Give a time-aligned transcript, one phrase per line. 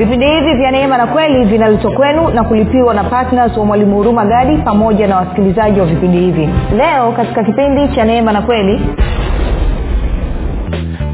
[0.00, 4.24] vipindi hivi vya neema na kweli vinaletwa kwenu na kulipiwa na ptns wa mwalimu huruma
[4.24, 6.48] gadi pamoja na wasikilizaji wa vipindi hivi.
[6.76, 8.80] Leo katika kipindi cha neema na kweli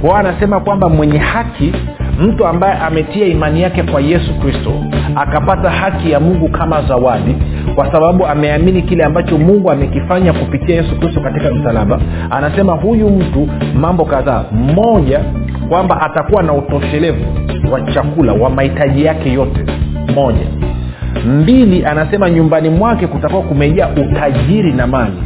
[0.03, 1.73] bwana anasema kwamba mwenye haki
[2.21, 4.73] mtu ambaye ametia imani yake kwa yesu kristo
[5.17, 7.37] akapata haki ya mungu kama zawadi
[7.75, 12.01] kwa sababu ameamini kile ambacho mungu amekifanya kupitia yesu kristo katika msalaba.
[12.31, 14.45] Anasema huyu mtu mambo kadhaa.
[14.53, 15.21] Mmoja
[15.69, 17.25] kwamba atakuwa na utoshelevu
[17.73, 19.65] wa chakula wa mahitaji yake yote.
[20.15, 20.47] Moja.
[21.27, 25.17] Mbili anasema nyumbani mwake kutakuwa kumejaa utajiri na mali.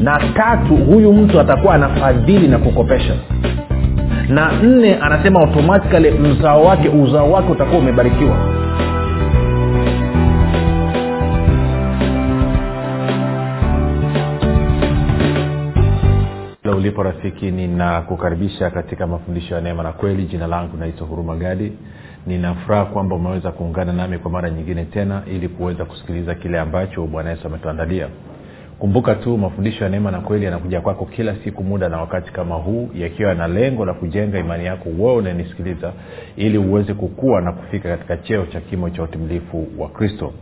[0.00, 3.12] Na tatu huyu mtu atakuwa anafadhili na kukopesha.
[4.28, 8.36] Na nne anasema automatikali mzao wake uzao wake utakuwa umebarikiwa
[16.78, 20.24] ulipo rafiki ninakukaribisha katika mafundisho ya neema na kweli.
[20.24, 21.72] Jina langu naitwa huruma gadi.
[22.26, 27.30] Ninafuraha kwamba umeweza kuungana nami kwa mara nyingine tena ili kuweza kusikiliza kile ambacho bwana
[27.30, 28.08] yesu ametuandalia.
[28.78, 32.54] Kumbuka tu mafundisho ya neema na kweli yanakuja kwako kila siku muda na wakati kama
[32.54, 35.92] huu yakiwa na lengo la kujenga imani yako wewe unanisikiliza
[36.36, 40.32] ili uweze kukua na kufika katika cheo cha kimo cha utimilifu wa kristo.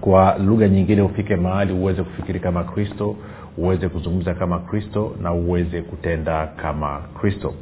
[0.00, 3.16] Kwa lugha nyingine ufike mahali uweze kufikiri kama kristo
[3.58, 7.54] uweze kuzungumza kama kristo na uweze kutenda kama kristo.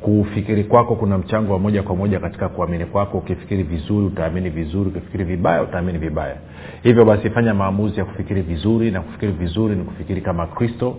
[0.00, 3.18] Kufikiri kwako kuna mchango wa moja kwa moja katika kuamini kwako.
[3.18, 4.90] Ukifikiri vizuri utaamini vizuri.
[4.90, 6.36] Ukifikiri vibaya utaamini vibaya.
[6.82, 10.96] Hivyo basi fanya maamuzi ya kufikiri vizuri na kufikiri vizuri ni kufikiri kama kristo.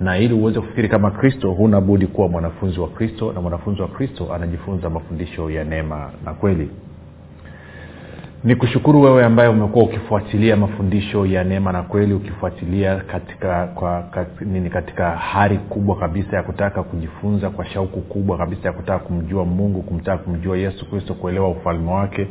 [0.00, 3.88] Na ili uweze kufikiri kama kristo huna budi kuwa mwanafunzi wa kristo na mwanafunzi wa
[3.88, 6.70] kristo anajifunza mafundisho ya neema na kweli
[8.44, 14.28] ni kushukuru wewe ambaye umekuwa ukifuatilia mafundisho ya neema na kweli ukifuatilia katika kwa, kat,
[14.72, 19.82] katika hari kubwa kabisa ya kutaka kujifunza kwa shauku kubwa kabisa ya kutaka kumjua mungu
[19.82, 22.26] kumtaka kumjua yesu kristo kuelewa ufalme wake.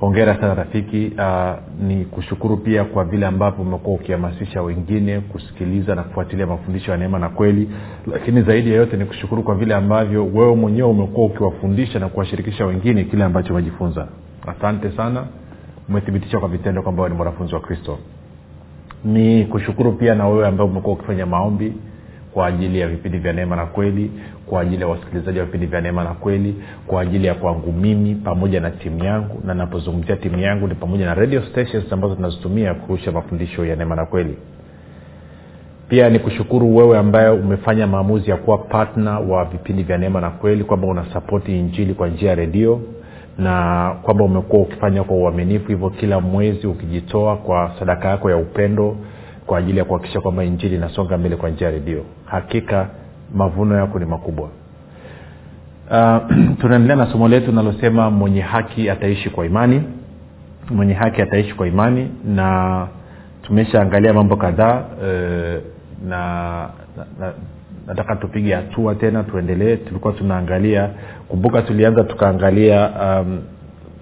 [0.00, 1.12] Hongera sana rafiki.
[1.18, 6.96] Uh, ni kushukuru pia kwa vile ambavyo umekuwa ukihamasisha wengine kusikiliza na kufuatilia mafundisho ya
[6.96, 7.70] neema na kweli.
[8.12, 12.66] Lakini zaidi ya yote ni kushukuru kwa vile ambavyo wewe mwenyewe umekuwa ukiwafundisha na kuwashirikisha
[12.66, 14.08] wengine kile ambacho umejifunza
[14.46, 15.24] asante sana.
[15.88, 17.98] Umethibitisha kwa vitendo kwamba ni mwanafunzi wa kristo.
[19.04, 21.72] Ni kushukuru pia na wewe ambaye umekuwa ukifanya maombi
[22.32, 24.10] kwa ajili ya vipindi vya neema na kweli
[24.46, 26.54] kwa ajili ya wasikilizaji wa vipindi vya neema na kweli
[26.86, 31.06] kwa ajili ya kwangu mimi pamoja na timu yangu na napozungumzia timu yangu ni pamoja
[31.06, 34.36] na radio stations ambazo tunazitumia kurusha mafundisho ya neema na kweli.
[35.88, 40.30] Pia ni kushukuru wewe ambaye umefanya maamuzi ya kuwa patna wa vipindi vya neema na
[40.30, 42.80] kweli kwamba unasapoti injili kwa njia ya redio
[43.38, 48.96] na kwamba umekuwa ukifanya kwa uaminifu hivyo kila mwezi ukijitoa kwa sadaka yako ya upendo
[49.46, 52.04] kwa ajili ya kuhakikisha kwamba injili inasonga mbele kwa njia ya redio.
[52.24, 52.88] Hakika
[53.34, 54.48] mavuno yako ni makubwa.
[55.90, 56.18] Uh,
[56.60, 59.82] tunaendelea na somo letu linalosema mwenye haki ataishi kwa imani.
[60.70, 62.86] Mwenye haki ataishi kwa imani na
[63.42, 65.62] tumeshaangalia mambo kadhaa uh,
[66.08, 67.32] na, na, na
[67.88, 69.76] nataka tupige hatua tena tuendelee.
[69.76, 70.90] Tulikuwa tunaangalia
[71.28, 72.90] kumbuka tulianza tukaangalia
[73.20, 73.40] um,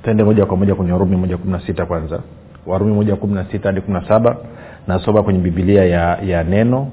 [0.03, 2.21] tende moja kwa moja kwenye warumi moja kumi na sita kwanza.
[2.67, 4.37] Warumi moja kumi na sita hadi kumi na saba.
[4.87, 6.89] Nasoma kwenye bibilia ya, ya neno.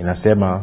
[0.00, 0.60] Inasema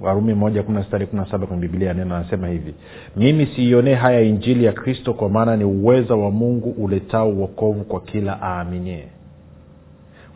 [0.00, 2.74] warumi moja kumi na sita hadi kumi na saba kwenye bibilia ya neno anasema hivi
[3.16, 8.00] mimi siionee haya injili ya kristo kwa maana ni uweza wa mungu uletao uokovu kwa
[8.00, 9.04] kila aaminie.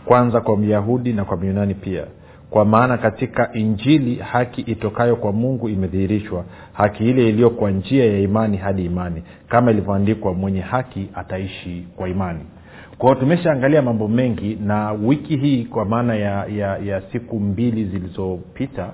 [0.05, 2.05] Kwanza kwa myahudi na kwa myunani pia
[2.55, 6.45] kwa maana katika injili haki itokayo kwa mungu imedhihirishwa.
[6.73, 9.23] Haki ile iliyo kwa njia ya imani hadi imani.
[9.49, 12.41] Kama ilivyoandikwa mwenye haki ataishi kwa imani.
[12.99, 18.91] Kwao tumeshaangalia mambo mengi na wiki hii kwa maana ya, ya, ya siku mbili zilizopita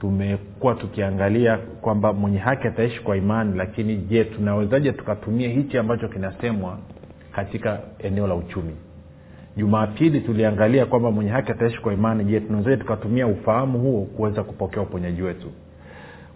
[0.00, 6.78] tumekuwa tukiangalia kwamba mwenye haki ataishi kwa imani lakini je tunawezaje tukatumia hichi ambacho kinasemwa
[7.32, 8.74] katika eneo la uchumi
[9.58, 12.24] jumapili tuliangalia kwamba mwenye haki ataishi kwa imani.
[12.24, 15.46] Je tunawezaje tukatumia ufahamu huo kuweza kupokea uponyaji wetu?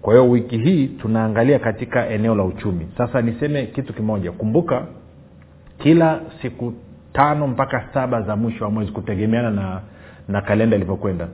[0.02, 2.86] Kwa hiyo wiki hii tunaangalia katika eneo la uchumi.
[2.98, 4.32] Sasa niseme kitu kimoja.
[4.32, 4.86] Kumbuka
[5.78, 6.72] kila siku
[7.12, 9.80] tano mpaka saba za mwisho wa mwezi kutegemeana na
[10.28, 11.28] na kalenda ilivyokwenda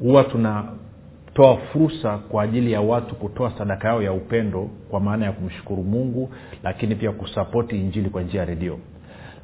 [0.00, 5.32] huwa tunatoa fursa kwa ajili ya watu kutoa sadaka yao ya upendo kwa maana ya
[5.32, 6.30] kumshukuru mungu
[6.62, 8.78] lakini pia kusapoti injili kwa njia ya redio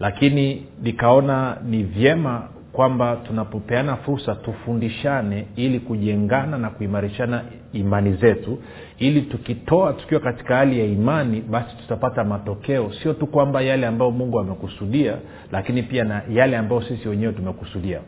[0.00, 8.58] lakini nikaona ni vyema kwamba tunapopeana fursa tufundishane ili kujengana na kuimarishana imani zetu.
[8.98, 12.92] Ili tukitoa tukiwa katika hali ya imani basi tutapata matokeo.
[13.02, 15.16] Sio tu kwamba yale ambayo mungu amekusudia
[15.52, 18.00] lakini pia na yale ambayo sisi wenyewe tumekusudia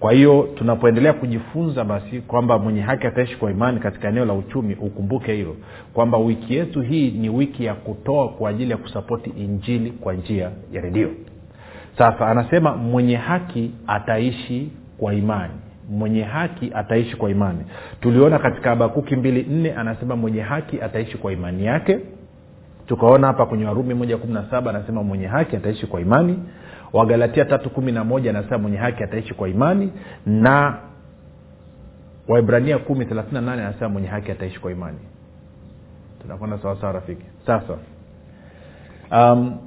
[0.00, 4.74] kwa hiyo tunapoendelea kujifunza basi kwamba mwenye haki ataishi kwa imani katika eneo la uchumi
[4.80, 5.56] ukumbuke hilo
[5.94, 10.50] kwamba wiki yetu hii ni wiki ya kutoa kwa ajili ya kusapoti injili kwa njia
[10.72, 11.08] ya redio.
[11.98, 15.52] Sasa anasema mwenye haki ataishi kwa imani.
[15.90, 17.58] Mwenye haki ataishi kwa imani.
[18.00, 21.98] Tuliona katika habakuki mbili nne anasema mwenye haki ataishi kwa imani yake.
[22.86, 26.38] Tukaona hapa kwenye warumi moja kumi na saba anasema mwenye haki ataishi kwa imani
[26.92, 29.92] wagalatia tatu kumi na moja anasema mwenye haki ataishi kwa imani
[30.26, 30.78] na
[32.28, 34.98] waibrania kumi thelathini na nane anasema mwenye haki ataishi kwa imani.
[36.22, 37.24] Tunakwenda sawasawa rafiki?
[37.46, 37.76] Sasa
[39.12, 39.58] um,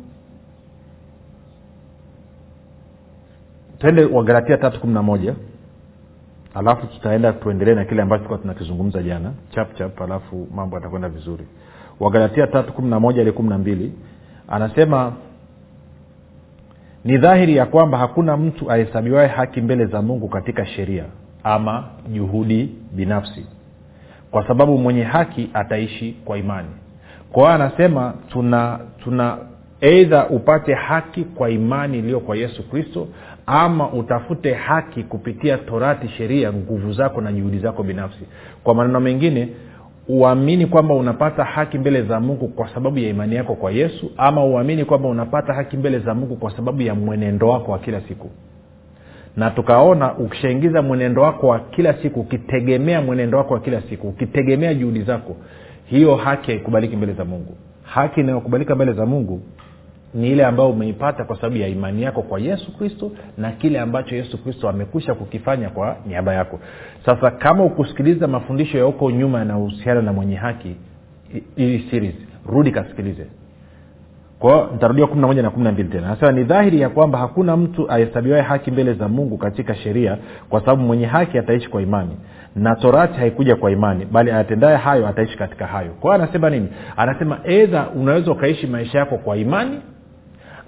[3.79, 5.35] tuende wagalatia tatu kumi na moja.
[6.53, 9.31] Alafu tutaenda tuendelee na kile ambacho tulikuwa tunakizungumza jana.
[9.49, 11.47] Chap chap alafu mambo yatakwenda vizuri.
[11.99, 13.93] Wagalatia tatu kumi na moja hadi kumi na mbili.
[14.47, 15.13] Anasema
[17.05, 21.05] ni dhahiri ya kwamba hakuna mtu ahesabiwae haki mbele za mungu katika sheria
[21.43, 21.83] ama
[22.13, 23.45] juhudi binafsi
[24.31, 26.69] kwa sababu mwenye haki ataishi kwa imani.
[27.31, 29.37] Kwa hiyo anasema tuna tuna
[29.81, 33.07] eidha upate haki kwa imani iliyo kwa yesu kristo
[33.45, 38.25] ama utafute haki kupitia torati sheria nguvu zako na juhudi zako binafsi.
[38.63, 39.49] Kwa maneno mengine
[40.13, 44.45] uamini kwamba unapata haki mbele za mungu kwa sababu ya imani yako kwa yesu ama
[44.45, 48.29] uamini kwamba unapata haki mbele za mungu kwa sababu ya mwenendo wako wa kila siku?
[49.37, 54.73] Na tukaona ukishaingiza mwenendo wako wa kila siku ukitegemea mwenendo wako wa kila siku ukitegemea
[54.73, 55.35] juhudi zako
[55.85, 57.55] hiyo haki haikubaliki mbele za mungu.
[57.83, 59.41] Haki inayokubalika mbele za mungu
[60.13, 64.15] ni ile ambayo umeipata kwa sababu ya imani yako kwa yesu kristo na kile ambacho
[64.15, 66.59] yesu kristo amekwisha kukifanya kwa niaba yako.
[67.05, 70.75] Sasa kama ukusikiliza mafundisho ya huko nyuma yanahusiana na mwenye haki
[71.55, 72.15] hii series
[72.45, 73.25] rudi kasikilize.
[74.39, 76.07] Kwao ntarudia kumi na moja na kumi na mbili tena.
[76.07, 80.17] Anasema ni dhahiri ya kwamba hakuna mtu ahesabiwae haki mbele za mungu katika sheria
[80.49, 82.17] kwa sababu mwenye haki ataishi kwa imani.
[82.55, 85.91] Na torati haikuja kwa imani bali ayatendaye hayo ataishi katika hayo.
[85.99, 86.67] Kwao anasema nini?
[86.97, 89.79] Anasema edha unaweza ukaishi maisha yako kwa imani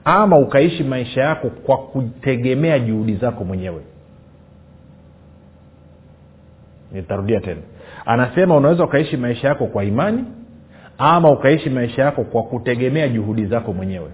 [0.05, 3.81] ama ukaishi maisha yako kwa kutegemea juhudi zako mwenyewe.
[6.91, 7.61] Nitarudia tena.
[8.05, 10.23] Anasema unaweza ukaishi maisha yako kwa imani
[10.97, 14.09] ama ukaishi maisha yako kwa kutegemea juhudi zako mwenyewe.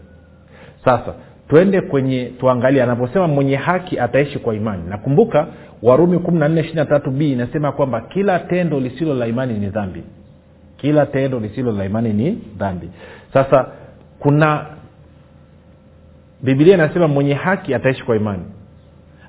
[0.85, 1.13] Sasa
[1.49, 2.83] twende kwenye tuangalie.
[2.83, 4.83] Anaposema mwenye haki ataishi kwa imani.
[4.89, 5.47] Nakumbuka
[5.83, 9.59] warumi kumi na nne ishiri na tatu b inasema kwamba kila tendo lisilo la imani
[9.59, 10.03] ni dhambi.
[10.77, 12.89] Kila tendo lisilo la imani ni dhambi.
[13.33, 13.65] Sasa
[14.19, 14.65] kuna
[16.43, 18.43] bibilia inasema mwenye haki ataishi kwa imani.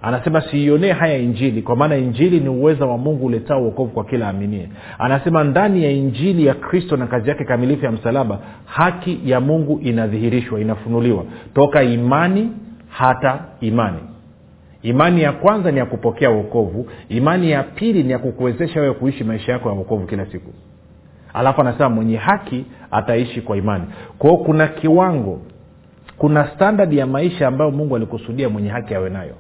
[0.03, 4.29] Anasema siionee haya injili kwa maana injili ni uweza wa mungu uletao uokovu kwa kila
[4.29, 4.69] aminie
[4.99, 9.81] anasema ndani ya injili ya kristo na kazi yake kamilifu ya msalaba haki ya mungu
[9.83, 11.25] inadhihirishwa inafunuliwa.
[11.55, 12.53] Toka imani
[12.89, 13.99] hata imani.
[14.83, 19.25] Imani ya kwanza ni ya kupokea uokovu imani ya pili ni ya kukuwezesha wewe kuishi
[19.25, 20.53] maisha yako ya uokovu kila siku.
[21.35, 23.85] Alafu anasema mwenye haki ataishi kwa imani.
[24.19, 25.41] Kwao kuna kiwango
[26.20, 29.34] kuna standard ya maisha ambayo mungu alikusudia mwenye haki awe nayo.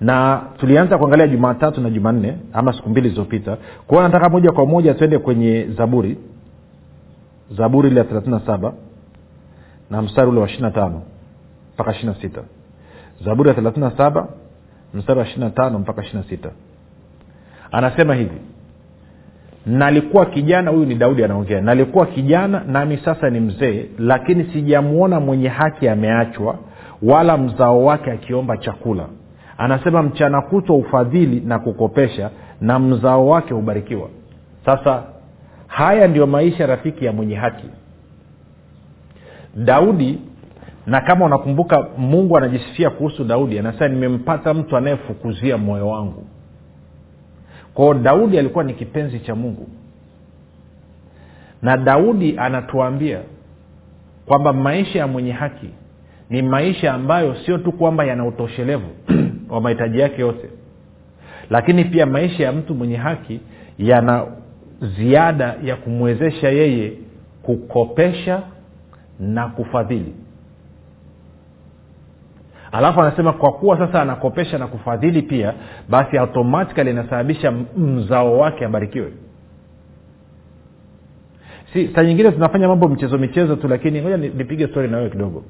[0.00, 3.56] Na tulianza kuangalia jumatatu na jumanne ama siku mbili zilizopita
[3.86, 6.18] kwao nataka moja kwa moja tuende kwenye zaburi
[7.56, 8.72] zaburi ile ya thelathini na saba
[10.02, 11.02] mstari ule wa ishiri na tano
[11.74, 12.40] mpaka ishiri na sita.
[13.24, 14.28] Zaburi ya thelathini na saba
[14.94, 16.50] mstari wa ishiri na tano mpaka ishiri na sita.
[17.72, 18.40] Anasema hivi
[19.66, 21.60] nalikuwa kijana huyu ni daudi anaongea.
[21.60, 26.58] Nalikuwa kijana nami sasa ni mzee lakini sijamwona mwenye haki ameachwa
[27.02, 29.06] wala mzao wake akiomba chakula.
[29.58, 34.08] Anasema mchana kutwa ufadhili na kukopesha na mzao wake hubarikiwa.
[34.64, 35.02] Sasa
[35.66, 37.66] haya ndio maisha rafiki ya mwenye haki.
[39.56, 40.18] Daudi
[40.86, 43.58] na kama unakumbuka mungu anajisifia kuhusu daudi.
[43.58, 46.24] Anasema nimempata mtu anayefukuzia moyo wangu
[47.74, 49.68] kwao daudi alikuwa ni kipenzi cha mungu.
[51.62, 53.20] Na daudi anatuambia
[54.26, 55.70] kwamba maisha ya mwenye haki
[56.30, 58.88] ni maisha ambayo sio tu kwamba yana utoshelevu
[59.50, 60.48] wa mahitaji yake yote
[61.50, 63.40] lakini pia maisha ya mtu mwenye haki
[63.78, 64.26] yana
[64.98, 66.92] ziada ya kumwezesha yeye
[67.42, 68.42] kukopesha
[69.20, 70.14] na kufadhili
[72.72, 75.54] alafu anasema kwa kuwa sasa anakopesha na kufadhili pia
[75.88, 79.12] basi automatikali inasababisha mzao wake abarikiwe.
[81.72, 85.44] Si saa nyingine tunafanya mambo michezo michezo tu lakini ngoja nipige stori na wewe kidogo.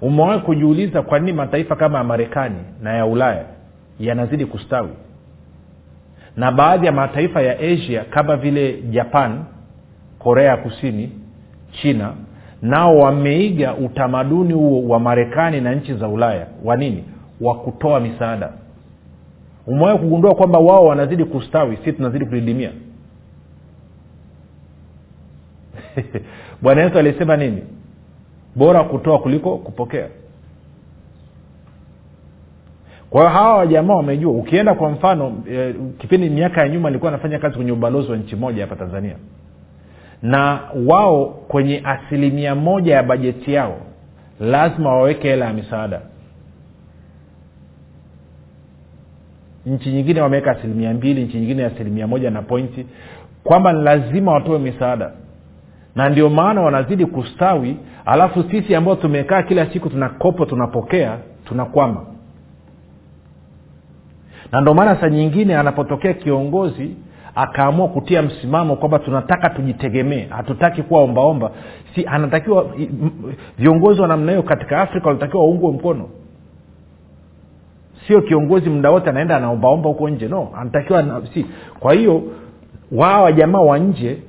[0.00, 3.44] Umewahi kujiuliza kwa nini mataifa kama ya marekani na ya ulaya
[4.00, 4.88] yanazidi kustawi?
[6.36, 9.44] Na baadhi ya mataifa ya asia kama vile japan
[10.18, 11.12] korea ya kusini
[11.70, 12.12] china
[12.62, 16.46] nao wameiga utamaduni huo wa marekani na nchi za ulaya.
[16.64, 17.04] Wa nini?
[17.40, 18.52] Wa kutoa misaada.
[19.66, 22.70] Umewahi kugundua kwamba wao wanazidi kustawi si tunazidi kudidimia?
[26.62, 27.62] Bwana yesu alisema nini?
[28.56, 30.08] Bora kutoa kuliko kupokea.
[33.10, 34.32] Kwa hiyo hawa wajamaa wamejua.
[34.32, 38.36] Ukienda kwa mfano e, kipindi miaka ya nyuma nilikuwa nafanya kazi kwenye ubalozi wa nchi
[38.36, 39.16] moja hapa tanzania
[40.26, 43.76] na wao kwenye asilimia moja ya bajeti yao
[44.40, 46.00] lazima waweke hela ya misaada.
[49.66, 52.86] Nchi nyingine wameweka asilimia mbili nchi nyingine asilimia moja na pointi
[53.44, 55.12] kwamba ni lazima watoe misaada.
[55.94, 62.04] Na ndio maana wanazidi kustawi alafu sisi ambao tumekaa kila siku tunakopo tunapokea tunakwama.
[64.52, 66.96] Na ndio maana saa nyingine anapotokea kiongozi
[67.36, 70.26] akaamua kutia msimamo kwamba tunataka tujitegemee.
[70.28, 71.50] Hatutaki kuwa ombaomba.
[71.94, 72.66] Si anatakiwa
[73.58, 76.08] viongozi wa namna hiyo katika afrika walitakiwa waungwe mkono.
[78.06, 80.28] Sio kiongozi muda wote anaenda anaombaomba huko nje.
[80.28, 81.46] No anatakiwa si.
[81.80, 82.22] Kwa hiyo
[82.92, 84.22] wawa jamaa wa nje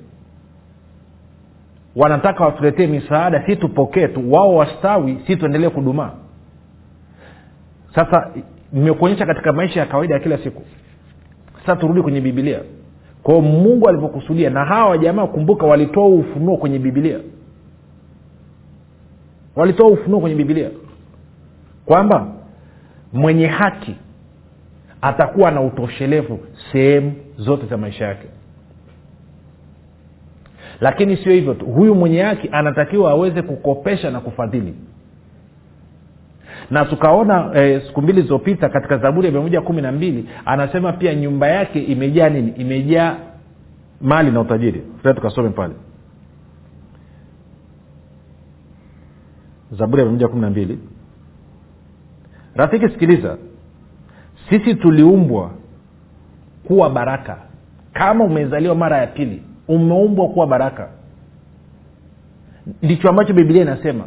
[1.96, 4.32] wanataka watuletee misaada si tupokee tu.
[4.34, 6.12] Wao wastawi si tuendelee kudumaa.
[7.96, 8.30] Sasa
[8.74, 10.62] nimekuonyesha katika maisha ya kawaida ya kila siku.
[11.60, 12.60] Sasa turudi kwenye bibilia
[13.28, 17.20] kwao mungu alivyokusudia na hawa jamaa kumbuka walitoa ufunuo kwenye bibilia
[19.56, 20.70] walitoa ufunuo kwenye bibilia
[21.86, 22.28] kwamba
[23.14, 23.96] mwenye haki
[25.02, 26.40] atakuwa na utoshelevu
[26.72, 28.28] sehemu zote za maisha yake.
[30.82, 34.76] Lakini sio hivyo tu huyu mwenye haki anatakiwa aweze kukopesha na kufadhili
[36.72, 40.94] na tukaona e, siku mbili zilizopita katika zaburi ya mia moja kumi na mbili anasema
[40.94, 42.52] pia nyumba yake imejaa nini?
[42.58, 43.16] Imejaa
[44.02, 44.84] mali na utajiri.
[45.04, 45.74] Taa tukasome pale.
[49.72, 50.80] Zaburi ya mia moja kumi na mbili.
[52.56, 53.38] Rafiki sikiliza.
[54.50, 55.52] Sisi tuliumbwa
[56.64, 57.38] kuwa baraka.
[57.94, 60.90] Kama umezaliwa mara ya pili umeumbwa kuwa baraka.
[62.82, 64.04] Ndicho ambacho bibilia inasema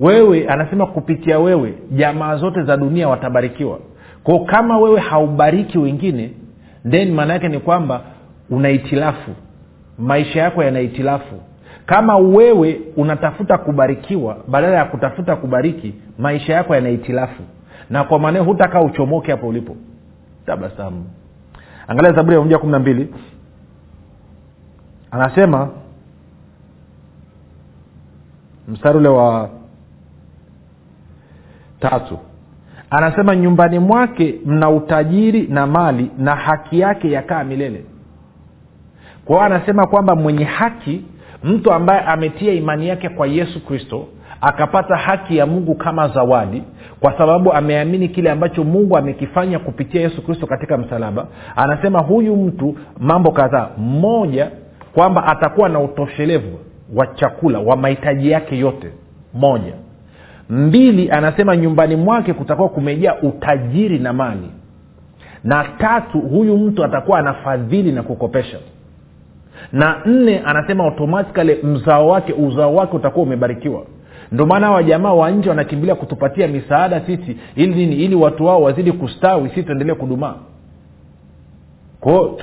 [0.00, 3.78] wewe anasema kupitia wewe jamaa zote za dunia watabarikiwa.
[4.24, 6.30] Kwao kama wewe haubariki wengine
[6.90, 8.00] then maana yake ni kwamba
[8.50, 9.30] una itilafu.
[9.98, 11.34] Maisha yako yana itilafu.
[11.86, 17.42] Kama wewe unatafuta kubarikiwa badala ya kutafuta kubariki maisha yako yana itilafu.
[17.90, 19.76] Na kwa maanao hutakaa uchomoke hapo ulipo.
[20.46, 21.04] Tabasamu.
[21.88, 23.14] Angalia zaburi ya moja kumi na mbili.
[25.10, 25.68] Anasema
[28.68, 29.50] mstari ule wa
[31.80, 32.18] tatu.
[32.90, 37.84] Anasema nyumbani mwake mna utajiri na mali na haki yake yakaa milele.
[39.24, 41.04] Kwa hiyo anasema kwamba mwenye haki
[41.44, 44.06] mtu ambaye ametia imani yake kwa yesu kristo
[44.40, 46.62] akapata haki ya mungu kama zawadi
[47.00, 51.26] kwa sababu ameamini kile ambacho mungu amekifanya kupitia yesu kristo katika msalaba.
[51.56, 53.68] Anasema huyu mtu mambo kadhaa.
[53.78, 54.50] Mmoja
[54.94, 56.58] kwamba atakuwa na utoshelevu
[56.94, 58.90] wa chakula wa mahitaji yake yote.
[59.34, 59.72] Moja
[60.50, 64.50] mbili anasema nyumbani mwake kutakuwa kumejaa utajiri na mali.
[65.44, 68.58] Na tatu huyu mtu atakuwa anafadhili na kukopesha.
[69.72, 73.82] Na nne anasema automatikali mzao wake uzao wake utakuwa umebarikiwa.
[74.32, 77.96] Ndio maana hawa jamaa wa nje wanakimbilia kutupatia misaada sisi ili nini?
[77.96, 80.34] Ili watu wao wazidi kustawi si tuendelee kudumaa.
[82.00, 82.38] Kwao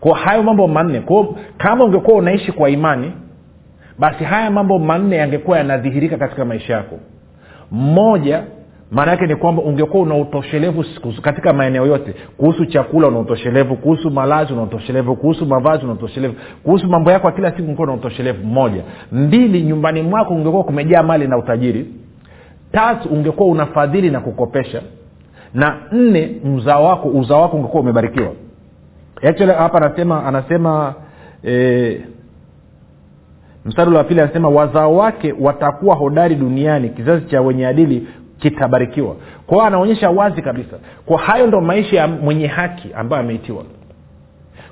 [0.00, 1.00] kwa hayo mambo manne.
[1.00, 3.12] Kwao kama ungekuwa unaishi kwa imani
[3.98, 6.98] basi haya mambo manne yangekuwa yanadhihirika katika maisha yako
[7.72, 8.42] mmoja
[8.90, 10.84] maana yake ni kwamba ungekuwa una utoshelevu
[11.22, 16.34] katika maeneo yote kuhusu chakula una utoshelevu kuhusu malazi una utoshelevu kuhusu mavazi una utoshelevu
[16.62, 18.46] kuhusu mambo yako ya kila siku ungekuwa na utoshelevu.
[18.46, 21.86] Mmoja mbili nyumbani mwako ungekuwa kumejaa mali na utajiri.
[22.72, 24.82] Tatu ungekuwa unafadhili na kukopesha.
[25.54, 28.32] Na nne mzao wako uzao wako ungekuwa umebarikiwa.
[29.22, 30.94] Actually hapa anasema anasema
[31.44, 32.00] e,
[33.64, 39.16] mstari wa pili anasema wazao wake watakuwa hodari duniani kizazi cha wenye adili kitabarikiwa.
[39.46, 43.64] Kwa hiyo anaonyesha wazi kabisa kwa hayo ndo maisha ya mwenye haki ambayo ameitiwa.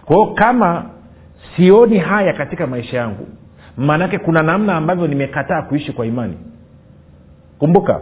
[0.05, 0.85] Kwa hiyo kama
[1.57, 3.27] sioni haya katika maisha yangu
[3.77, 6.39] maanake kuna namna ambavyo nimekataa kuishi kwa imani.
[7.59, 8.01] Kumbuka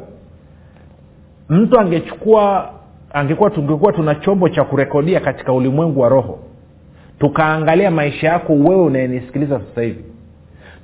[1.48, 2.70] mtu angechukua
[3.12, 6.38] angekuwa tungekuwa tuna chombo cha kurekodia katika ulimwengu wa roho
[7.18, 10.04] tukaangalia maisha yako wewe unayenisikiliza sasa hivi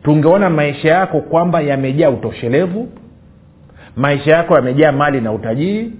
[0.06, 2.88] tungeona maisha yako kwamba yamejaa utoshelevu
[3.96, 5.92] maisha yako yamejaa mali na utajiri.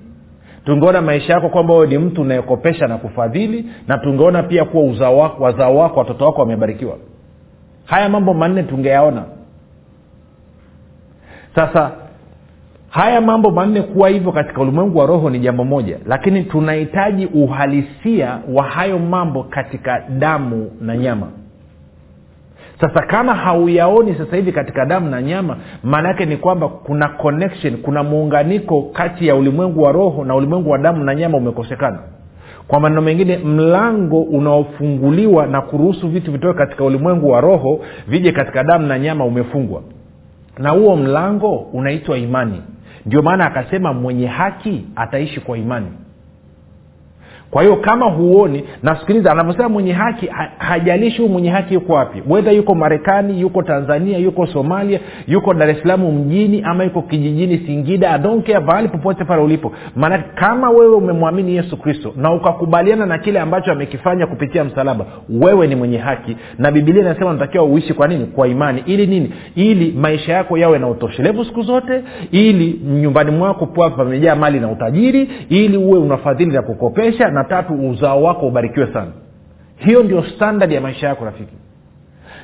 [0.64, 4.84] Tungeona maisha yako kwamba wewe ni mtu unayekopesha na kufadhili na tungeona pia kuwa
[5.40, 6.96] wazao wako watoto wako wamebarikiwa.
[7.84, 9.24] Haya mambo manne tungeyaona.
[11.54, 11.90] Sasa
[12.90, 18.38] haya mambo manne kuwa hivyo katika ulimwengu wa roho ni jambo moja lakini tunahitaji uhalisia
[18.52, 21.28] wa hayo mambo katika damu na nyama
[22.80, 27.76] sasa kama hauyaoni sasa hivi katika damu na nyama maana yake ni kwamba kuna connection
[27.76, 31.98] kuna muunganiko kati ya ulimwengu wa roho na ulimwengu wa damu na nyama umekosekana.
[32.68, 38.64] Kwa maneno mengine mlango unaofunguliwa na kuruhusu vitu vitoke katika ulimwengu wa roho vije katika
[38.64, 39.82] damu na nyama umefungwa.
[40.58, 42.62] Na huo mlango unaitwa imani.
[43.06, 45.86] Ndio maana akasema mwenye haki ataishi kwa imani
[47.56, 52.22] kwa hiyo kama huoni nasikiliza anavyosema mwenye haki ha, hajalishi huu mwenye haki yuko wapi.
[52.28, 57.58] Wedha yuko marekani yuko tanzania yuko somalia yuko dar es salaam mjini ama yuko kijijini
[57.58, 59.72] singida adonkea pahali popote pale ulipo.
[59.94, 65.66] Maanake kama wewe umemwamini yesu kristo na ukakubaliana na kile ambacho amekifanya kupitia msalaba wewe
[65.66, 66.36] ni mwenye haki.
[66.58, 68.26] Na bibilia inasema unatakiwa uishi kwa nini?
[68.26, 68.82] Kwa imani.
[68.86, 69.32] Ili nini?
[69.54, 74.70] Ili maisha yako yawe na utoshelevu siku zote ili nyumbani mwako pua pamejaa mali na
[74.70, 79.10] utajiri ili uwe unafadhili na kukopesha na tatu uzao wako ubarikiwe sana.
[79.76, 81.54] Hiyo ndio standard ya maisha yako rafiki.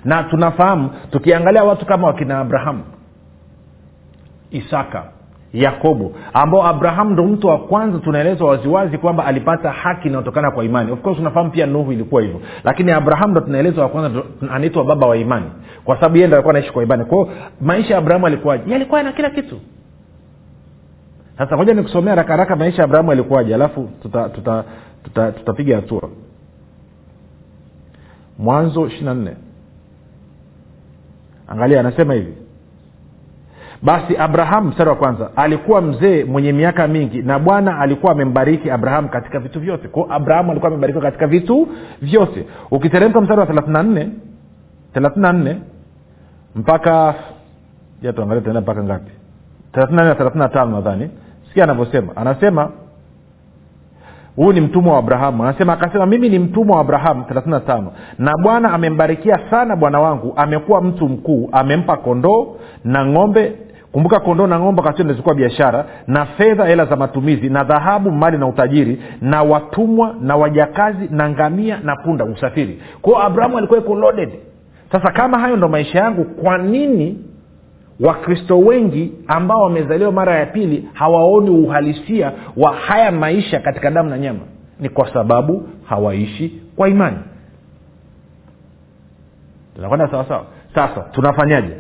[0.04, 2.84] Na tunafahamu tukiangalia watu kama wakina abrahamu
[4.50, 5.04] isaka
[5.52, 10.92] yakobo ambao abrahamu ndo mtu wa kwanza tunaelezwa waziwazi kwamba alipata haki inayotokana kwa imani.
[10.92, 12.40] Of course unafahamu pia nuhu ilikuwa hivyo.
[12.64, 15.46] Lakini abrahamu ndo tunaelezwa wa kwanza anaitwa baba wa imani.
[15.84, 17.04] Kwa sababu yeye ndo alikuwa anaishi kwa imani.
[17.04, 17.28] Kwao
[17.60, 18.72] maisha ya abrahamu alikuwaje?
[18.72, 19.60] Yalikuwa yana kila kitu.
[21.38, 24.64] Sasa moja nikusomea haraka haraka maisha ya abrahamu alikuwaje alafu tuta, tuta,
[25.04, 26.08] tuta, tutapiga hatua.
[28.38, 29.36] Mwanzo ishirina nne.
[31.48, 32.34] Angalia anasema hivi.
[33.82, 39.08] Basi abrahamu mstari wa kwanza alikuwa mzee mwenye miaka mingi na bwana alikuwa amembariki abrahamu
[39.08, 39.88] katika vitu vyote.
[39.88, 41.68] Kwao abrahamu alikuwa amebarikiwa katika vitu
[42.02, 42.46] vyote.
[42.70, 43.82] Ukiteremka mstari wa thelathina
[45.16, 45.56] na nne
[46.56, 47.14] mpaka
[48.02, 49.10] ja tuangalia tena mpaka ngapi?
[49.72, 51.10] thelathina na nne na thelathini tano nadhani.
[51.48, 52.16] Sikia anavyosema.
[52.16, 52.70] Anasema
[54.36, 55.42] huyu ni mtumwa wa abrahamu.
[55.42, 57.24] Anasema akasema mimi ni mtumwa wa abrahamu.
[57.66, 57.92] tano.
[58.18, 60.32] Na bwana amembarikia sana bwana wangu.
[60.36, 61.48] Amekuwa mtu mkuu.
[61.52, 63.52] Amempa kondoo na ng'ombe.
[63.92, 65.84] Kumbuka kondoo na ng'ombe wakati zilikuwa biashara.
[66.06, 71.28] Na fedha hela za matumizi na dhahabu mali na utajiri na watumwa na wajakazi na
[71.30, 72.82] ngamia na punda usafiri.
[73.02, 74.30] Kwao abrahamu alikuwa iko loaded.
[74.92, 77.18] Sasa kama hayo ndo maisha yangu kwa nini
[78.02, 84.18] wakristo wengi ambao wamezaliwa mara ya pili hawaoni uhalisia wa haya maisha katika damu na
[84.18, 84.40] nyama.
[84.80, 87.18] Ni kwa sababu hawaishi kwa imani.
[89.74, 91.72] Tunakwenda sawasawa sasa tunafanyaje?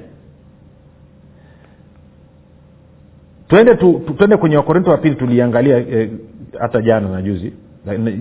[3.48, 6.10] Twende tu, tu, kwenye wakorinto wa pili tuliangalia eh,
[6.58, 7.52] hata jana na juzi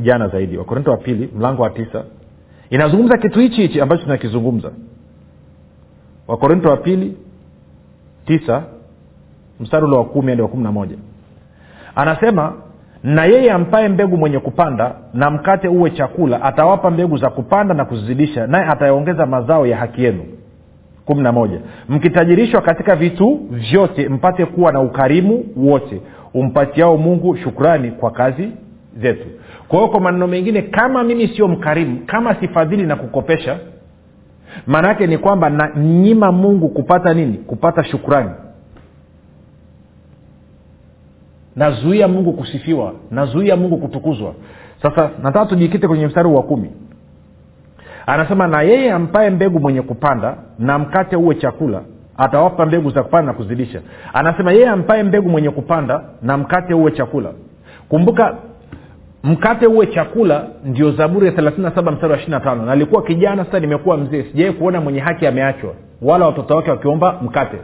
[0.01, 0.57] jana zaidi.
[0.57, 2.03] Wakorinto wa pili mlango wa tisa.
[2.69, 4.71] Inazungumza kitu hichi hichi ambacho tunakizungumza.
[6.27, 7.17] Wakorinto wa pili
[8.39, 8.63] tisa
[9.59, 10.95] mstari ule wa kumi hadi wa kumi na moja.
[11.95, 12.53] Anasema
[13.03, 17.85] na yeye ampaye mbegu mwenye kupanda na mkate uwe chakula atawapa mbegu za kupanda na
[17.85, 20.23] kuzizidisha naye atayaongeza mazao ya haki yenu.
[21.05, 21.59] Kumi na moja.
[21.89, 26.01] Mkitajirishwa katika vitu vyote mpate kuwa na ukarimu wote
[26.33, 28.49] umpatiao mungu shukrani kwa kazi
[28.97, 29.27] zetu.
[29.67, 33.57] Kwa hiyo kwa maneno mengine kama mimi sio mkarimu kama sifadhili na kukopesha
[34.67, 37.33] maana yake ni kwamba nanyima mungu kupata nini?
[37.37, 38.29] Kupata shukrani.
[41.55, 42.93] Nazuia mungu kusifiwa.
[43.11, 44.33] Nazuia mungu kutukuzwa.
[44.81, 46.71] Sasa nataka tujikite kwenye mstari wa kumi.
[48.05, 51.81] Anasema na yeye ampaye mbegu mwenye kupanda na mkate uwe chakula
[52.17, 53.81] atawapa mbegu za kupanda na kuzidisha.
[54.13, 57.31] Anasema yeye ampaye mbegu mwenye kupanda na mkate uwe chakula.
[57.89, 58.35] Kumbuka
[59.23, 63.97] mkate uwe chakula ndio zaburi ya 37 mstari wa 25 nalikuwa alikuwa kijana sasa nimekuwa
[63.97, 64.23] mzee.
[64.23, 67.57] Sijawai kuona mwenye haki ameachwa wala watoto wake wakiomba mkate.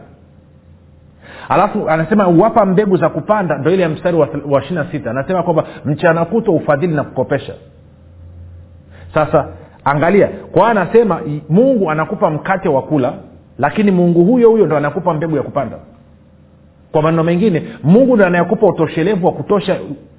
[1.49, 6.25] Alafu anasema uwapa mbegu za kupanda ndo ile ya mstari wa, 26 anasema kwamba mchana
[6.25, 7.53] kutwa ufadhili na kukopesha.
[9.13, 9.47] Sasa
[9.85, 13.13] angalia kwa anasema mungu anakupa mkate wa kula
[13.59, 15.77] lakini mungu huyo huyo ndo anakupa mbegu ya kupanda.
[16.91, 19.77] Kwa maneno mengine mungu ndo anayekupa utoshelevu wa kutosha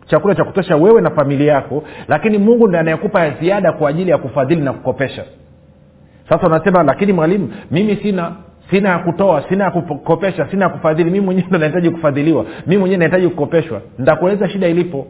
[0.09, 4.19] chakula cha kutosha wewe na familia yako lakini mungu ndi anayekupa ziada kwa ajili ya
[4.19, 5.25] kufadhili na kukopesha.
[6.29, 8.33] Sasa unasema lakini mwalimu mimi sina
[8.71, 11.11] sina ya kutoa sina ya kukopesha sina ya kufadhili.
[11.11, 12.45] Mi mwenyewe ndo nahitaji kufadhiliwa.
[12.67, 13.81] Mi mwenyewe nahitaji kukopeshwa.
[13.99, 15.07] Ntakueleza shida ilipo.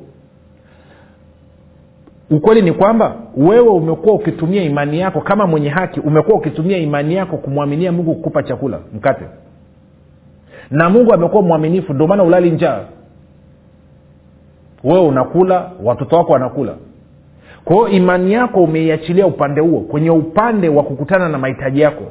[2.30, 7.36] Ukweli ni kwamba wewe umekuwa ukitumia imani yako kama mwenye haki umekuwa ukitumia imani yako
[7.36, 9.24] kumwaminia mungu kukupa chakula mkate.
[10.70, 12.80] Na mungu amekuwa mwaminifu ndio maana ulali njaa
[14.84, 16.74] wewe unakula watoto wako wanakula.
[17.64, 22.04] Kwa imani yako umeiachilia upande huo kwenye upande wa kukutana na mahitaji yako.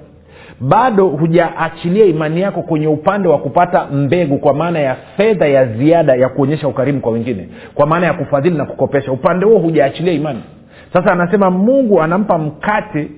[0.61, 6.15] Bado hujaachilia imani yako kwenye upande wa kupata mbegu kwa maana ya fedha ya ziada
[6.15, 9.11] ya kuonyesha ukarimu kwa wengine kwa maana ya kufadhili na kukopesha.
[9.11, 10.43] Upande huo hujaachilia imani.
[10.93, 13.11] Sasa anasema mungu anampa mkate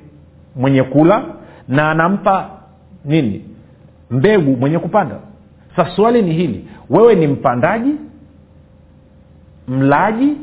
[0.56, 1.24] mwenye kula
[1.68, 2.50] na anampa
[3.06, 3.46] nini?
[4.12, 5.16] Mbegu mwenye kupanda.
[5.76, 7.92] Sasa swali ni hili wewe ni mpandaji
[9.70, 10.38] mlaji?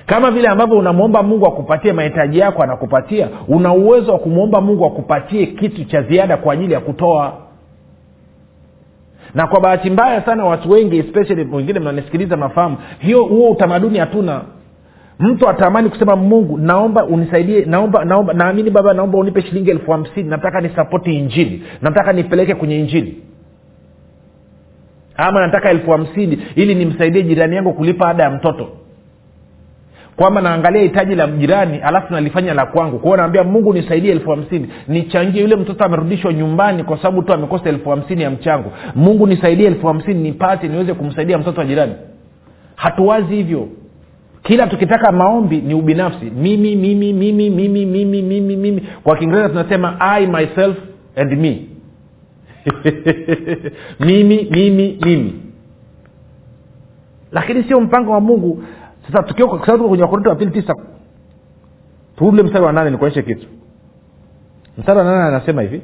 [0.07, 3.29] kama vile ambavyo unamwomba mungu akupatie mahitaji yako anakupatia.
[3.49, 7.33] Una uwezo wa kumwomba mungu akupatie kitu cha ziada kwa ajili ya kutoa.
[9.35, 14.40] Na kwa bahati mbaya sana watu wengi especially wengine mnanisikiliza mafahamu hiyo huo utamaduni hatuna.
[15.19, 20.29] Mtu atamani kusema mungu naomba unisaidie naomba naomba naamini baba naomba unipe shilingi elfu hamsini
[20.29, 23.23] nataka nisapoti injili nataka nipeleke kwenye injili.
[25.17, 28.69] Ama nataka elfu hamsini ili nimsaidie jirani yangu kulipa ada ya mtoto
[30.16, 32.98] kwamba naangalia hitaji la jirani alafu nalifanya la kwangu.
[32.98, 34.68] Kwao naambia mungu nisaidie elfu hamsini.
[34.88, 38.72] Nichangie yule mtoto amerudishwa nyumbani kwa sababu tu amekosa elfu hamsini ya mchango.
[38.94, 41.92] Mungu nisaidie elfu hamsini nipate niweze kumsaidia mtoto wa jirani.
[42.77, 43.68] Hatuwazi hivyo.
[44.42, 46.24] Kila tukitaka maombi ni ubinafsi.
[46.24, 48.83] Mimi mimi mimi mimi mimi mimi mimi.
[49.03, 50.77] Kwa kiingereza tunasema i myself
[51.16, 51.66] and me.
[54.00, 55.35] Mimi mimi mimi.
[57.33, 58.62] Lakini sio mpango wa mungu
[59.07, 60.75] sasa tukiwa kwenye wakorinto wa pili tisa
[62.17, 63.47] tuule mstari wa nane nikuonyeshe kitu.
[64.79, 65.83] Mstari wa nane anasema hivi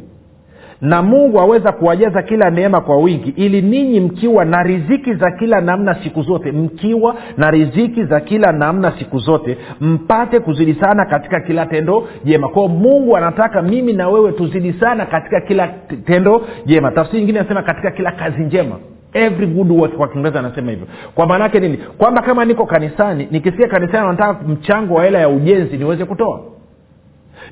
[0.80, 5.61] na mungu aweza kuwajaza kila neema kwa wingi ili ninyi mkiwa na riziki za kila
[5.61, 11.40] namna siku zote mkiwa na riziki za kila namna siku zote mpate kuzidi sana katika
[11.40, 12.48] kila tendo jema.
[12.48, 15.68] Kwao mungu anataka mimi na wewe tuzidi sana katika kila
[16.06, 16.90] tendo jema.
[16.90, 18.76] Tafsiri nyingine anasema katika kila kazi njema
[19.12, 20.86] every good work kwa kiingereza anasema hivyo.
[21.14, 21.76] Kwa maana yake nini?
[21.76, 26.40] Kwamba kama niko kanisani nikisikia kanisani wanataka mchango wa hela ya ujenzi niweze kutoa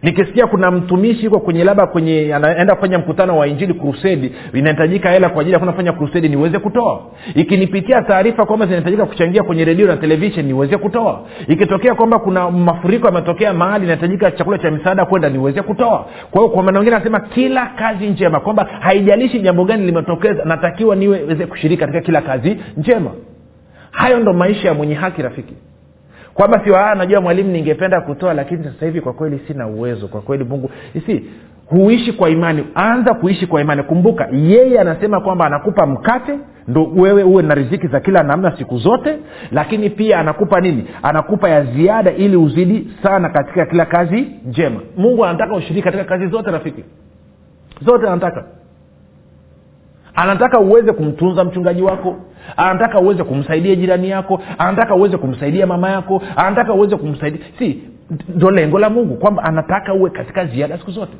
[0.03, 5.29] nikisikia kuna mtumishi yuko kwenye labda kwenye anaenda kufanya mkutano wa injili krusedi inahitajika hela
[5.29, 7.01] kwa ajili ya kwenda kufanya krusedi niweze kutoa.
[7.35, 11.21] Ikinipitia taarifa kwamba zinahitajika kuchangia kwenye redio na televishen niweze kutoa.
[11.49, 16.07] Ikitokea kwamba kuna mafuriko yametokea mahali inahitajika chakula cha misaada kwenda niweze kutoa.
[16.31, 20.97] Kwa hiyo kwa maana wengine anasema kila kazi njema kwamba haijalishi jambo gani limetokeza natakiwa
[20.97, 23.11] niweze kushiriki katika kila kazi njema.
[23.91, 25.55] Hayo ndo maisha ya mwenye haki rafiki
[26.39, 30.45] kwamba sio najua mwalimu ningependa kutoa lakini sasa hivi kwa kweli sina uwezo kwa kweli
[30.45, 30.71] mungu
[31.07, 31.25] si
[31.67, 32.67] huishi kwa imani.
[32.75, 33.83] Anza kuishi kwa imani.
[33.83, 38.79] Kumbuka yeye anasema kwamba anakupa mkate ndo wewe uwe na riziki za kila namna siku
[38.79, 39.19] zote
[39.53, 40.87] lakini pia anakupa nini?
[41.03, 44.81] Anakupa ya ziada ili uzidi sana katika kila kazi njema.
[44.97, 46.85] Mungu anataka ushiriki katika kazi zote rafiki.
[47.87, 48.45] Zote anataka.
[50.15, 52.17] Anataka uweze kumtunza mchungaji wako
[52.57, 57.41] anataka uweze kumsaidia jirani yako anataka uweze kumsaidia mama yako anataka uweze kumsaidia.
[57.59, 57.83] Si
[58.29, 61.13] ndo lengo la mungu kwamba anataka uwe katika ziada siku zote.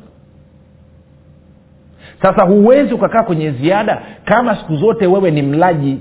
[2.21, 5.99] Sasa huwezi ukakaa kwenye ziada kama siku zote wewe ni mlaji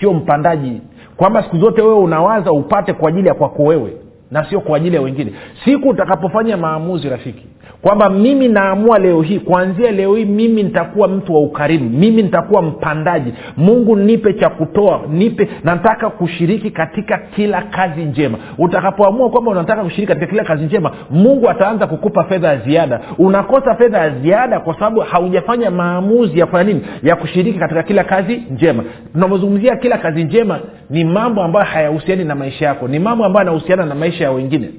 [0.00, 0.80] sio mpandaji.
[1.16, 3.96] Kwamba siku zote wewe unawaza upate kwa ajili ya kwako wewe
[4.34, 5.32] na sio kwa ajili ya wengine.
[5.64, 7.46] Siku utakapofanya maamuzi rafiki
[7.82, 12.62] kwamba mimi naamua leo hii kuanzia leo hii mimi nitakuwa mtu wa ukarimu mimi nitakuwa
[12.62, 13.32] mpandaji.
[13.56, 18.38] Mungu nipe cha kutoa nipe nataka kushiriki katika kila kazi njema.
[18.58, 23.00] Utakapoamua kwamba unataka kushiriki katika kila kazi njema mungu ataanza kukupa fedha ya ziada.
[23.18, 26.82] Unakosa fedha ya ziada kwa sababu haujafanya maamuzi ya kufanya nini?
[27.02, 28.84] Ya kushiriki katika kila kazi njema.
[29.12, 33.86] Tunavyozungumzia kila kazi njema ni mambo ambayo hayahusiani na maisha yako ni mambo ambayo yanahusiana
[33.86, 34.70] na maisha ya wengine.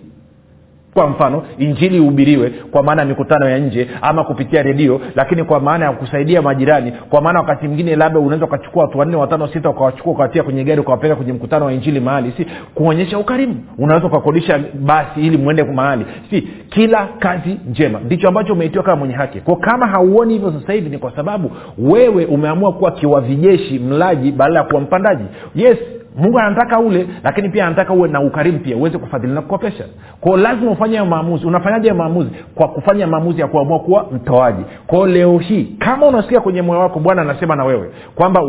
[0.94, 5.60] Kwa mfano injili ihubiriwe kwa maana ya mikutano ya nje ama kupitia redio lakini kwa
[5.60, 9.70] maana ya kusaidia majirani kwa maana wakati mwingine labda unaweza ukachukua watu wanne watano sita
[9.70, 13.56] ukawachukua ukawatia kwenye gari ukawapeleka kwenye mkutano wa injili mahali si kuonyesha ukarimu.
[13.78, 16.06] Unaweza ukakodisha basi ili mwende mahali.
[16.30, 18.00] Si kila kazi njema.
[18.00, 19.40] Ndicho ambacho umeitiwa kama mwenye haki.
[19.40, 24.60] K kama hauoni hivyo sasa hivi ni kwa sababu wewe umeamua kuwa kiwavijeshi mlaji badala
[24.60, 25.24] ya kuwa mpandaji.
[25.56, 25.78] Yes
[26.18, 29.84] mungu anataka ule lakini pia anataka uwe na ukarimu pia uweze kufadhili na kukopesha.
[30.22, 31.48] Kwao lazima ufanye maamuzi.
[31.48, 32.30] Unafanyaje maamuzi?
[32.56, 34.64] Kwa kufanya maamuzi ya kuamua kuwa mtoaji.
[34.88, 38.42] Kwao leo hii kama unasikia kwenye moyo wako bwana anasema na wewe kwamba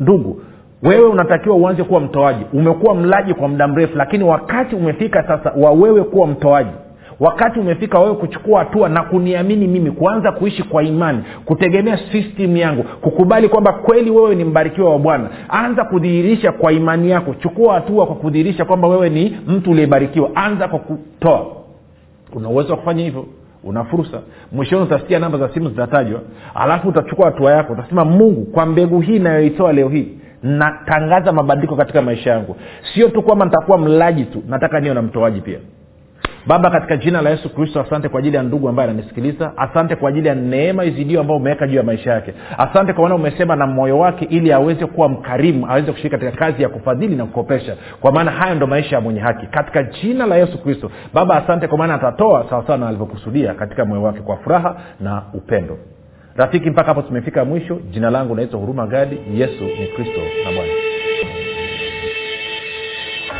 [0.00, 0.42] ndugu
[0.82, 2.44] wewe unatakiwa uanze kuwa mtoaji.
[2.52, 6.70] Umekuwa mlaji kwa muda mrefu lakini wakati umefika sasa wa wewe kuwa mtoaji
[7.22, 12.82] wakati umefika wewe kuchukua hatua na kuniamini mimi kuanza kuishi kwa imani kutegemea system yangu
[12.82, 17.34] kukubali kwamba kweli wewe ni mbarikiwa wa bwana anza kudhihirisha kwa imani yako.
[17.34, 20.30] Chukua hatua kwa kudhihirisha kwamba wewe ni mtu uliyebarikiwa.
[20.34, 21.46] Anza kwa kutoa.
[22.34, 23.26] Una uwezo wa kufanya hivyo?
[23.64, 24.20] Una fursa.
[24.52, 26.20] Mwishoni utasikia namba za simu zitatajwa.
[26.54, 30.08] Alafu utachukua hatua yako utasema mungu kwa mbegu hii inayoitoa leo hii
[30.42, 32.56] natangaza mabadiliko katika maisha yangu.
[32.94, 35.58] Sio tu kwamba nitakuwa mlaji tu nataka niwe na mtoaji pia
[36.46, 39.52] baba katika jina la yesu kristo asante kwa ajili ya ndugu ambaye ananisikiliza.
[39.56, 42.34] Asante kwa ajili ya neema izidio ambayo umeweka juu ya maisha yake.
[42.58, 46.62] Asante kwa maana umesema na moyo wake ili aweze kuwa mkarimu aweze kushiriki katika kazi
[46.62, 47.76] ya kufadhili na kukopesha.
[48.00, 49.46] Kwa maana haya ndo maisha ya mwenye haki.
[49.46, 54.02] Katika jina la yesu kristo baba asante kwa maana atatoa sawasawa na alivyokusudia katika moyo
[54.02, 55.78] wake kwa furaha na upendo.
[56.36, 57.78] Rafiki mpaka hapo tumefika mwisho.
[57.90, 59.18] Jina langu naitwa huruma gadi.
[59.34, 60.91] Yesu ni kristo na bwana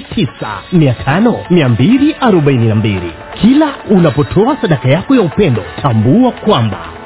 [0.00, 3.00] 895242
[3.34, 6.78] kila unapotoa sadaka yako ya upendo tambua kwamba